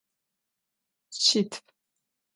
Şsitf. 1.23 1.55